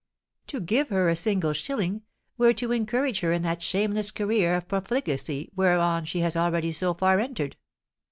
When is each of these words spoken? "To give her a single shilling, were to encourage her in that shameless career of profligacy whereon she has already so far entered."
"To 0.47 0.59
give 0.59 0.89
her 0.89 1.09
a 1.09 1.15
single 1.15 1.53
shilling, 1.53 2.01
were 2.35 2.53
to 2.53 2.71
encourage 2.71 3.19
her 3.19 3.31
in 3.31 3.43
that 3.43 3.61
shameless 3.61 4.09
career 4.09 4.55
of 4.55 4.67
profligacy 4.67 5.51
whereon 5.55 6.05
she 6.05 6.21
has 6.21 6.35
already 6.35 6.71
so 6.71 6.95
far 6.95 7.19
entered." 7.19 7.55